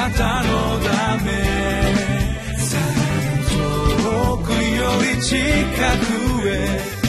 [0.00, 1.30] なたのため。
[4.02, 5.36] 遠くより近
[6.40, 6.99] くへ。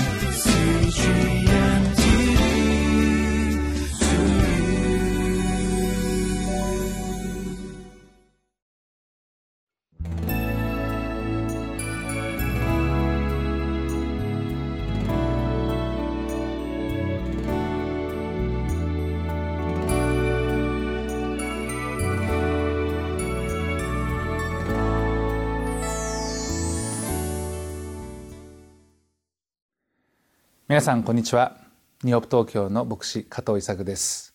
[30.72, 31.58] 皆さんこんにちは。
[32.02, 34.34] ニューオープ東京の牧師加藤伊作です。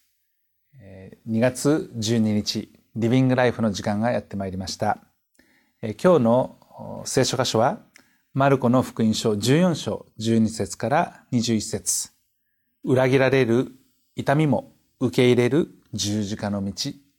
[1.27, 4.99] 2月12日リビングライフの時間がやってまいりました。
[5.81, 7.79] 今日の聖書箇所は
[8.35, 12.11] マルコの福音書14章12節から21節。
[12.85, 13.73] 裏切られる
[14.15, 16.75] 痛みも受け入れる十字架の道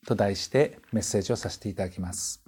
[0.05, 2.46] と題してメッセージをさせていただきます。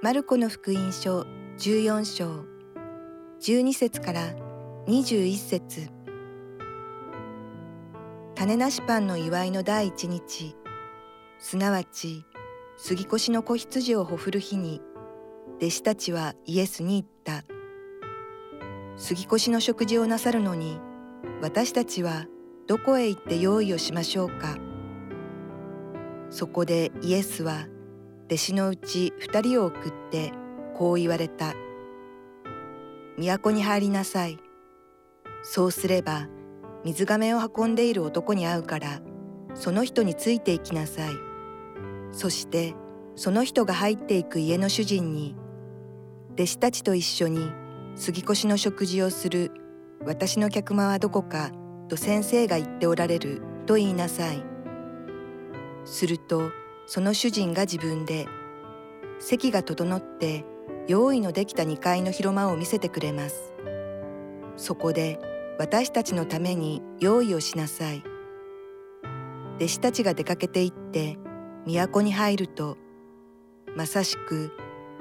[0.00, 1.26] マルコの福音書
[1.58, 2.44] 14章
[3.40, 4.32] 12節から
[4.86, 5.90] 21節。
[8.36, 10.54] 種なしパンの祝いの第一日
[11.40, 12.24] すなわち
[12.76, 14.80] 杉越の子羊をほふる日に
[15.56, 17.06] 弟子たちはイエスに言っ
[17.42, 17.44] た。
[18.96, 20.78] 杉越の食事をなさるのに
[21.42, 22.26] 私たちは
[22.68, 24.58] どこへ行って用意をしましょうか。
[26.30, 27.66] そこでイエスは
[28.28, 30.32] 弟子のうち二人を送って
[30.76, 31.54] こう言われた。
[33.16, 34.38] 都に入りなさい。
[35.42, 36.28] そうすれば
[36.84, 39.00] 水亀を運んでいる男に会うから
[39.54, 41.12] その人についていきなさい。
[42.12, 42.74] そして
[43.16, 45.34] その人が入っていく家の主人に
[46.34, 47.50] 弟子たちと一緒に
[47.96, 49.52] 杉越の食事をする
[50.04, 51.50] 私の客間はどこか
[51.88, 54.44] と先生が言っておられると言いなさい。
[55.86, 56.50] すると
[56.88, 58.26] その主人が自分で
[59.18, 60.46] 席が整って
[60.86, 63.52] 用意のできた2階の広間を見せてくれます。
[64.56, 65.20] そこで
[65.58, 68.02] 私たちのために用意をしなさい。
[69.56, 71.18] 弟子たちが出かけて行って
[71.66, 72.78] 都に入ると
[73.76, 74.50] まさしく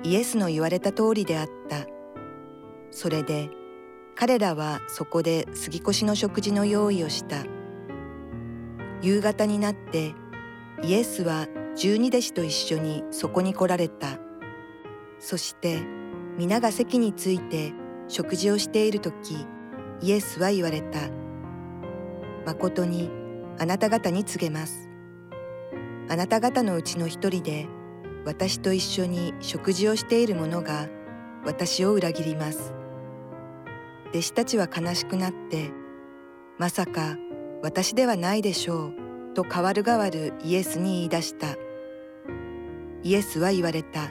[0.03, 1.85] イエスの言われた通りであった。
[2.91, 3.49] それで
[4.13, 7.45] 彼らはそこで杉越の食事の用意をした。
[9.01, 10.13] 夕方になって
[10.83, 11.47] イエスは
[11.77, 14.17] 十二弟子と一緒にそこに来られた。
[15.19, 15.79] そして
[16.35, 17.71] 皆が席について
[18.07, 19.45] 食事をしている時、
[20.01, 20.99] イエスは言われた。
[22.47, 23.11] 誠に
[23.59, 24.89] あなた方に告げます。
[26.09, 27.67] あなた方のうちの一人で
[28.25, 30.87] 私と一緒に食事をしている者が
[31.45, 32.73] 私を裏切ります。
[34.09, 35.69] 弟子たちは悲しくなって、
[36.57, 37.17] まさか
[37.61, 41.55] 私ではないでしょうと代わる代わるイエスに言い出した。
[43.07, 44.09] イエスは言われた。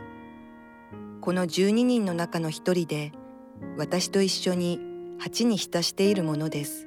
[1.20, 3.12] この12人の中の一人で
[3.76, 4.80] 私と一緒に
[5.18, 6.86] 鉢に浸しているものです。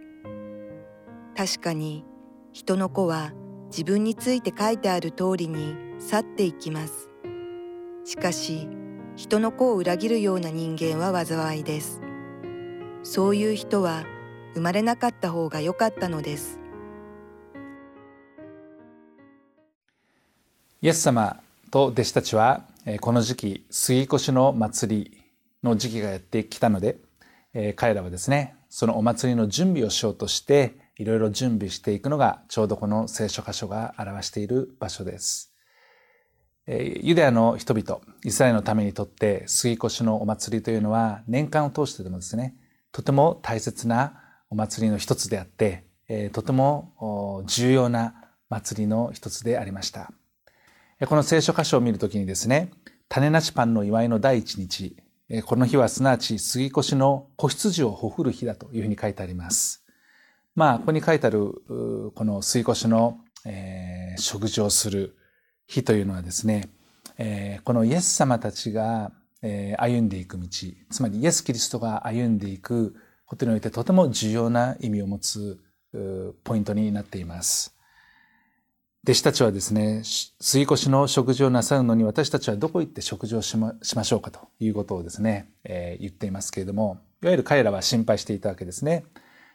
[1.38, 2.04] 確かに
[2.52, 3.32] 人の子は
[3.68, 7.12] 自分について書いてある通りに去っていきます。
[8.06, 8.68] しかし
[9.16, 12.02] 人の子を裏切るような人間は災いです。
[13.04, 14.04] そういう人は
[14.56, 16.60] 生まれなかった方が良かったのです。
[20.82, 21.40] イエス様
[21.72, 22.64] と弟子たちは
[23.02, 25.22] この時期杉越の祭り
[25.64, 26.98] の時期がやってきたので
[27.76, 35.54] 彼らはですねそのお祭りの準備をしようとしていろいろ準備していくのがちょうどこの聖書箇所が表している場所です。
[36.68, 42.56] ユダヤの人々、イスラエルのためにとって杉越のお祭りというのは年間を通してでもですね、
[42.92, 45.86] とても大切なお祭りの一つであって、
[46.32, 48.14] とても重要な
[48.50, 50.12] 祭りの一つでありました。
[51.08, 52.72] この聖書箇所を見るときにですね、
[53.08, 54.98] 種なしパンの祝いの第一日、
[55.46, 59.86] この日はすなわち杉越の子羊をほふる日だというふうに書いてあります。
[60.56, 61.54] まあ、ここに書いてある、
[62.14, 65.16] この杉越の、えー、食事をする
[65.68, 66.70] 日というのはですね、
[67.18, 70.48] えー、このイエス様たちが、えー、歩んでいく道、
[70.90, 72.94] つまりイエス・キリストが歩んでいく
[73.26, 75.62] ことにおいてとても重要な意味を持つ
[76.44, 77.79] ポイントになっています。
[79.04, 89.06] 弟子たちはですね、水越しの食事をなさるのに私たちはどこ行って食事をしましょうかということをですね、えー、言っていますけれども、いわゆる彼らは心配していたわけですね。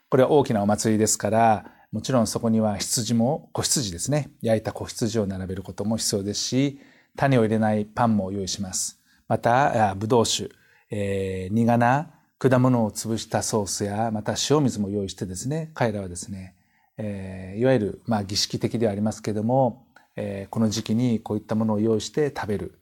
[0.08, 6.80] これは大きなお祭りですから、もちろんそこには羊も、子羊ですね、焼いた子羊を並べることも必要ですし、
[7.16, 8.98] 種を入れないパンも用意します。
[9.28, 10.48] また、ぶどう酒、
[10.90, 16.53] えー、苦な果物を潰したソースやまた塩水も用意してですね彼らはですね、
[16.96, 19.86] えー、いわゆるまあ儀式的ではありますけれども、
[20.16, 22.80] えー、この時期にこういったものを用意して食べる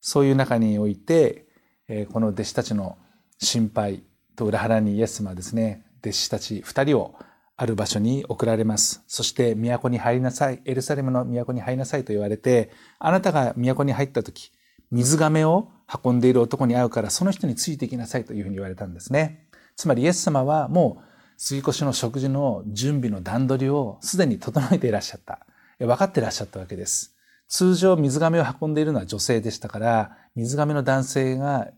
[0.00, 1.46] そういう中において、
[1.88, 2.98] えー、この弟子たちの
[3.38, 4.02] 心配
[4.34, 7.14] と裏腹にイエス様はですね弟子たち二人を
[7.58, 9.02] ある場所に送られます。
[9.06, 10.60] そして都に入りなさい。
[10.66, 14.52] エルサレムの都に入りなさいと言われて、あなたが都に入った時、
[14.90, 15.70] 水亀を
[16.04, 19.48] 運んでいる男に会うからその人についていきなさいというふうに言われたんですね。
[19.74, 25.40] つまりイエス様はもう杉越の食事の準備の段取りをすでに整えていらっしゃった。
[25.78, 27.14] 分かっていらっしゃったわけです。
[27.48, 31.68] 通常水亀を運んでいるのは女性でしたから、水亀の男性が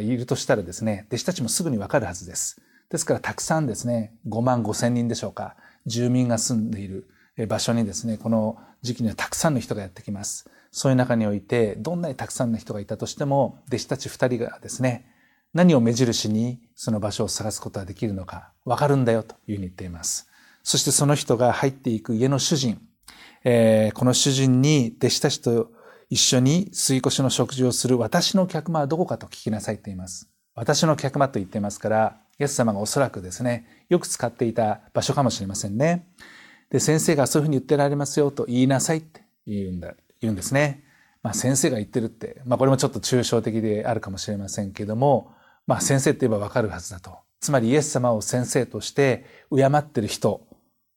[0.00, 2.60] いるとしたらですね、弟子たちもすぐにわかるはずです。
[2.90, 5.56] ですからたくさんですね、5万5千人でしょうか、
[5.86, 7.08] 住民が住んでいる
[7.48, 10.48] 場所にですね、この時期にはたくさんの人がやってきます。
[10.70, 15.06] そういう中において、どんなにたくさんの人がいたとしても、弟子たち2人がですね、
[15.54, 20.28] 何を目印にその場所を探すことができるのか、わかるんだよというふうに言っています。
[20.64, 22.80] そしてその人が入っていく家の主人、
[23.44, 25.70] えー、この主人に弟子たちと
[26.10, 30.28] 一緒に吸い越しの食事をする私の客間はどこかと聞きなさいと言います。
[30.54, 36.08] 私の客間と言っていますから、イエス様がおそらくですね、よく使っていた場所かもしれませんね。
[36.70, 40.84] で、先生がそういうふうに言ってられますよと言いなさいって言うんだ、言うんですね。
[41.22, 45.32] まあ先生が言ってるって、まあこれもちょっと抽象的であるかもしれませんけども、
[45.66, 47.18] まあ先生って言えばわかるはずだと。
[47.40, 50.46] つまりイエス様を先生として敬ってる人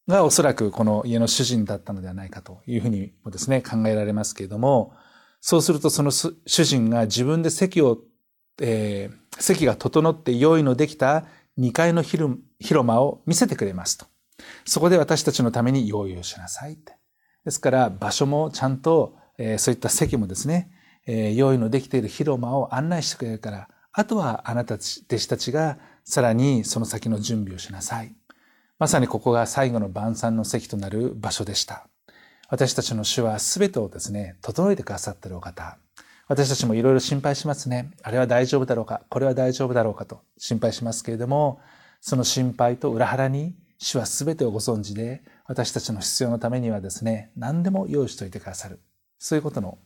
[0.08, 4.94] がおそらくこの家の主人だったのではないかというふうにもですね、考えられますけれども、
[5.42, 8.00] そうするとその主人が自分で席を、
[8.62, 11.26] えー、席が整って用意のできた
[11.60, 14.06] 2階の広間を見せてくれますと。
[14.66, 16.96] そこで私たちのために用意をしなさいって。
[17.44, 20.72] ですから場所もちゃんと、えー、そういった席もですね、
[21.06, 23.70] えー、用意のできている広間を案内してくれるから、
[24.00, 28.14] あとはあなたたち弟子たちがさらにその先の準備をしなさい。
[28.78, 31.88] まさにここが最後の晩餐の席となる場所でした。
[32.48, 35.80] 私たちの主は全てをですね、整えてくださっているお方。
[36.28, 37.90] 私たちもいろいろ心配しますね。
[38.04, 39.02] あれは大丈夫だろうか？
[39.10, 41.60] これは大丈夫だろうかと心配しますけれども、
[42.00, 48.80] その心配と裏腹に主は全てをご存知で、私たちの必要のためにはですね、何でも用意しておいてくださる。
[49.18, 49.80] そういうことの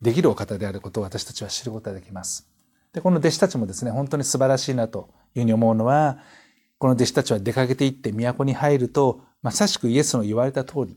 [0.00, 2.48] できるお方であることを私たちは知ることができます。
[2.92, 6.18] で、この弟子たちもですね、本当に素晴らしいなというふうに思うのは、
[6.78, 10.96] この弟子たちは出かけていって都に入ると、まさしくイエスの言われた通り、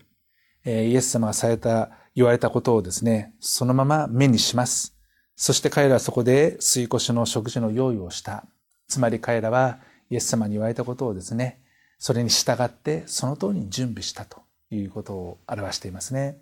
[0.64, 4.96] えイエス様がされた、言われたことをですね、そのまま目にします。
[5.36, 8.46] そして彼らはそこで水越の食事の用意をした。
[8.88, 9.80] つまり彼らは
[10.10, 11.62] イエス様に言われたことをですね、
[11.98, 16.38] それに従ってその通りに準備したということを表していますね。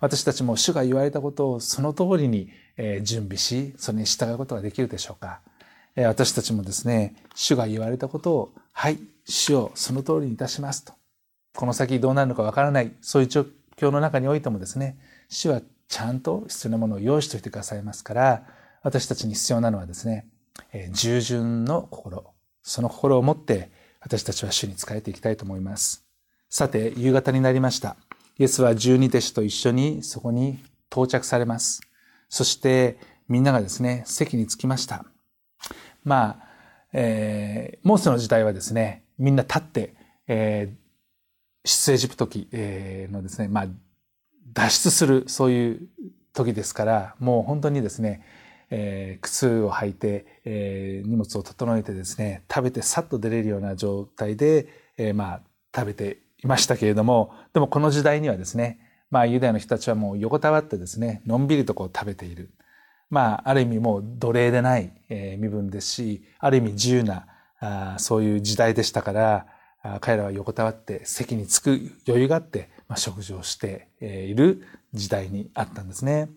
[0.00, 5.40] 私たちも主が言われたことをその通りにえ準備し、それに従うことができるでしょうか？
[5.96, 10.92] え私たちもですね、主が言われたことを、はい、主をその通りにいたしますと。
[11.54, 14.98] この先どうなるのかわからない、そういう状況の中においてもですね、
[15.28, 18.46] 主はちゃんと必要なものを用意しておいてくださいますから、
[18.82, 20.26] 私たちに必要なのはですね、
[20.72, 22.24] え従順の心、
[22.62, 23.70] その心を持って
[24.00, 26.04] 私たちは主に仕えていきたいと思います。
[26.50, 27.96] さて、夕方になりました。
[28.38, 30.58] イエスは十二弟子と一緒にそこに
[30.90, 31.80] 到着されます。
[32.34, 32.98] そして
[33.28, 35.04] みんながですね、席に着きました。
[36.02, 36.48] まあ、
[36.92, 39.94] えー、モーセの時代はですね、みんな立って、
[40.26, 43.66] えー、出エジプト記のですね、まあ、
[44.52, 45.88] 脱出する、そういう
[46.32, 48.26] 時ですから、もう本当にですね、
[48.68, 54.66] えー、靴を履いて、えー、荷物を整えてですね、食べてさっと出れるような状態で、
[54.96, 55.40] えー、まあ、
[55.72, 58.83] 食べていましたけれども、でもこの時代にはですね、
[59.14, 62.50] まあ、ユダヤの人たちはもう横たわってですね、のんびりとこう食べている。
[63.10, 67.28] まあ、ある意味もう奴隷でない、え、身分ですし、ある意味自由な、
[67.60, 69.46] あそういう時代でしたから、
[70.00, 71.68] 彼らは横たわって席に着く
[72.08, 76.28] 余裕があって、まあ、食事をしている時代にあったんですね。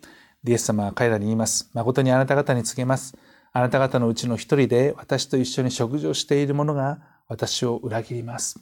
[0.46, 1.72] イエス様は彼らに言います。
[1.74, 3.17] 誠にあなた方に告げます。
[3.53, 8.60] あなた方のうちの一人で私と一緒に食事をしている者が私を裏切ります。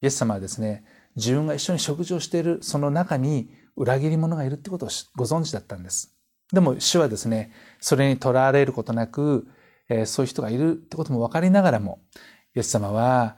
[0.00, 0.84] イエス様はですね、
[1.18, 6.14] 自分が一緒に食事をしているその中に裏切り者がいるってことをご存知だったんです。
[6.52, 9.46] でも主はですね、それにとらわれることなく、
[9.88, 12.00] えー、そういう人がいるってことも分かりながらも、
[12.54, 13.36] イエス様は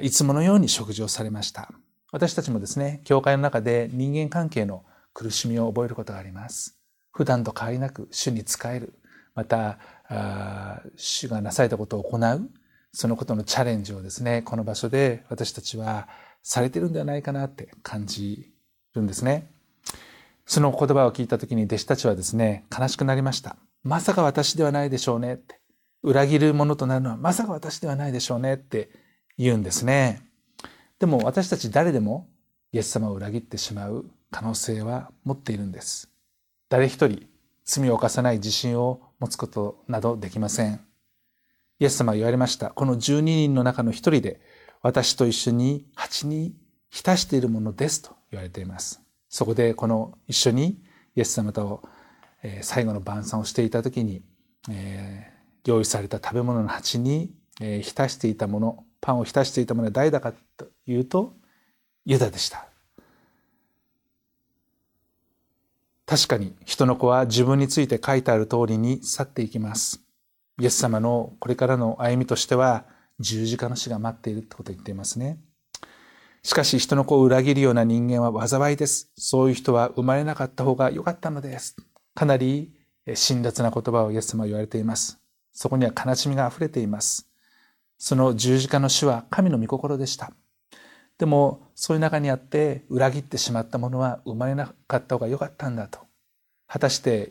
[0.00, 1.70] いつものように食事をされました。
[2.10, 6.78] 私たちもですね、教会の中で人間関係の苦しみを覚えることがあります。
[7.12, 8.94] 普段と変わりなく主に仕える。
[9.34, 9.78] また、
[10.96, 12.50] 主がなされたことを行う。
[12.92, 16.08] そのことのチャレンジをですね、この場所で私たちは
[16.42, 18.52] されてるんではないかなって感じ
[18.94, 19.50] るんですね。
[20.46, 23.56] その言葉を聞いた時に弟子たちはですね、悲しくなりました。
[23.82, 25.60] まさか私ではないでしょうねって。
[26.02, 28.90] 裏切るものとなるのはまさか私ではないでしょうねって
[29.38, 30.20] 言うんですね。
[30.98, 32.28] でも私たち誰でも
[32.72, 36.10] イエス様を裏切ってしまう可能性は持っているんです。
[36.68, 37.26] 誰一人
[37.64, 40.80] 罪を犯さない自信を持つことなどできません。
[41.78, 42.70] イエス様は言われました。
[42.70, 44.40] この12人の中の一人で
[44.82, 46.54] 私と一緒に蜂に
[46.90, 49.00] 浸しているものですと言われています。
[49.28, 50.82] そこでこの一緒に
[51.16, 51.82] イエス様と
[52.62, 54.22] 最後の晩餐をしていた時に、
[54.68, 55.32] え、
[55.64, 61.34] 用意された食べ物の鉢に浸していたものパンを浸していたものは誰だかというと
[62.04, 62.66] ユダでした
[66.06, 70.00] 確かに人の子は自分について書いてある通りに去っていきます
[70.60, 72.84] イエス様のこれからの歩みとしては
[73.22, 75.38] 十字架の死が待っているってことを言っていますね
[76.44, 79.12] しかし人の子を裏切るような人間は災いです。
[79.16, 81.76] そういう人は生まれなかった方が良かったのです。
[82.16, 82.72] かなり
[83.14, 85.20] 辛辣な言葉をイエス様は言われています。
[85.52, 87.28] そこには悲しみが溢れています。
[87.96, 90.32] その十字架の死は神の御心でした。
[91.16, 96.00] でも、そういう中にあって裏切ってしまったものは生まれなかった方が良かったんだと。
[96.66, 97.30] 果たして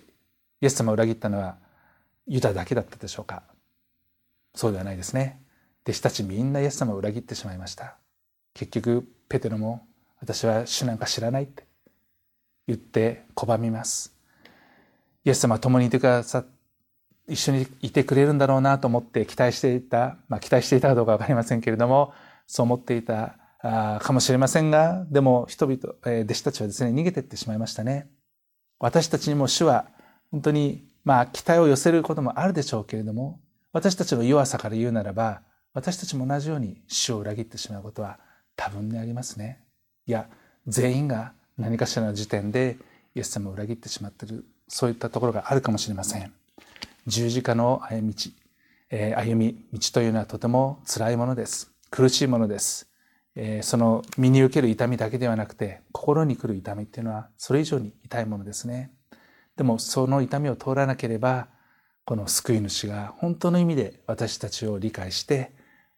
[0.62, 1.58] イエス様を裏切ったのは
[2.28, 3.44] ユダだけだったでしょうか
[4.56, 5.42] そうではないですね。
[5.84, 7.98] 弟子たちみんなイエス様を裏切ってしまいました。
[8.54, 9.88] 結局ペテロも
[10.20, 11.66] 私は主なんか知らないって
[12.68, 14.14] 言って拒みます
[15.26, 16.46] イエス様は共にいてくださ
[17.28, 22.14] 一緒にいてくれるんだろうなと思って期待していた、まあ、期待していたかどうか分かりませんけれども
[22.48, 28.10] そう思っていたかもしれませんがでも人々、えー、弟子たちはですね逃げていってしまいましたね
[28.80, 29.86] 私たちにも主は
[30.32, 33.40] 本当にまあ期待を寄せることもあるでしょうけれども
[33.72, 35.42] 私たちの弱さから言うならば
[35.74, 38.20] 私たちも同じように主を裏切ってしまうことは
[38.56, 39.64] 多分にありますね。
[40.06, 40.28] いや
[40.68, 42.78] 全員が何かしらの時点で
[43.16, 46.34] イエス様を裏切ってしまっているそういったところがあるかもしれません。
[47.08, 48.30] 十字架の歩み道、
[48.90, 51.72] えー、歩み道というのはとても辛いものです。
[51.90, 52.90] 苦しいものです、
[53.36, 58.92] えー、その身に受ける痛みだけではなくて心に来る痛みっていうのはそれ以上に痛いものですね。
[59.58, 61.48] でもその痛みを通らなければ
[62.06, 65.52] この救い主が本当の意味で私たちを理解して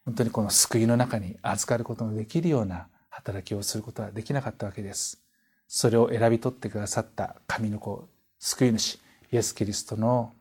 [0.04, 5.22] 本当にこの救いの中に預かることのできるような働きをすることはできなかったわけです。
[5.66, 8.08] それを選び取ってくださった神の子、
[8.38, 8.96] 救い主、
[9.32, 10.32] イエス・キリストの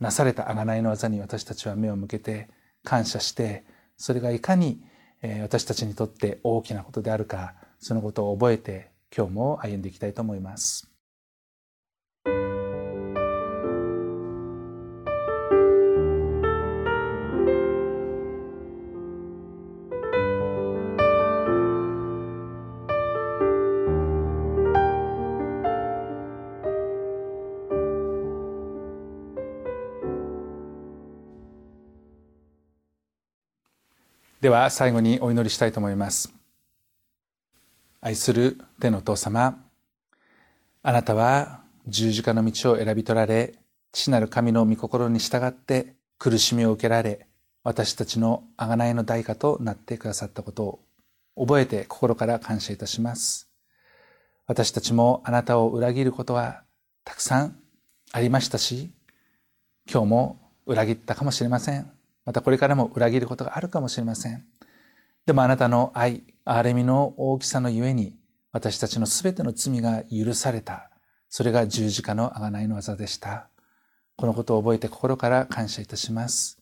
[0.00, 2.48] なされた贖いの技に私たちは目を向けて
[2.82, 3.64] 感謝して、
[3.96, 4.82] それがいかに
[5.42, 10.90] 私たちにとって大きなことであるか、そのことを覚えて今日も歩んでいきたいと思います。
[34.40, 36.32] では最後にお祈りしたいと思います。
[38.00, 39.62] 愛する天のお父様
[40.82, 43.56] あなたは十字架の道を選び取られ
[43.92, 47.26] 父なる神の御心に従って苦しみを受けられ
[47.64, 50.80] 私たちの贖いの代価となってくださったこと
[51.36, 53.50] を覚えて心から感謝いたします。
[54.46, 56.62] 私たちもあなたを裏切ることは
[57.04, 57.58] たくさん
[58.10, 58.90] ありましたし
[59.86, 61.99] 今日も裏切ったかもしれません。
[62.30, 64.44] またこれからも裏切ることがあるかもしれません。
[65.26, 68.20] でもあなたの愛、憐れみの大きさのゆえに、
[68.52, 70.92] 私たちのすべての罪が許された。
[71.28, 73.48] それが十字架の贖いの技でした。
[74.14, 76.60] このことを覚えて心から感謝いたします。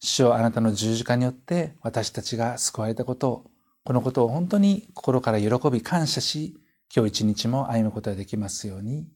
[0.00, 3.50] 主よあなたの十字架によって私たちが救われたことを、
[3.84, 6.56] このことを本当に心から喜び感謝し、
[6.92, 9.06] 今日一日も歩むことができますように、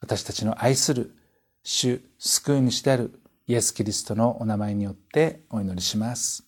[0.00, 1.14] 私たちの愛する
[1.62, 6.44] 主、救い主であるイエス・キリストのお名前によってお祈りします。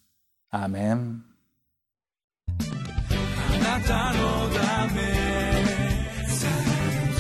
[0.51, 1.25] アーメン。
[2.49, 2.53] あ
[3.59, 5.03] なたのため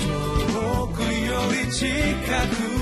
[0.00, 1.06] 遠くよ
[1.66, 1.84] り近
[2.72, 2.75] く